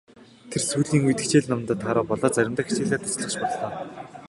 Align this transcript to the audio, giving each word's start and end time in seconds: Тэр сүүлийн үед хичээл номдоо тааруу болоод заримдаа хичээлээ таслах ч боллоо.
Тэр 0.49 0.61
сүүлийн 0.69 1.05
үед 1.07 1.19
хичээл 1.21 1.49
номдоо 1.49 1.77
тааруу 1.81 2.05
болоод 2.09 2.33
заримдаа 2.35 2.63
хичээлээ 2.65 2.99
таслах 3.01 3.29
ч 3.31 3.35
боллоо. 3.41 3.71